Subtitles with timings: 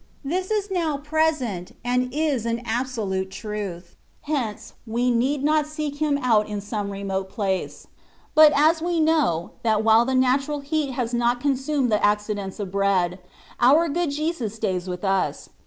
[0.25, 6.17] This is now present, and is an absolute truth: hence, we need not seek Him
[6.23, 7.85] out in some remote place;
[8.33, 12.71] but as we know, that while the natural heat has not consumed the accidents of
[12.71, 13.19] bread,
[13.59, 15.53] our good Jesus stays with us^ 174 THE WAY OP PEEFECTION.